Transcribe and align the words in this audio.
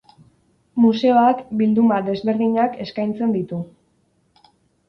Museoak 0.85 1.43
bilduma 1.59 1.99
desberdinak 2.09 2.81
eskaintzen 2.87 3.37
ditu. 3.39 3.61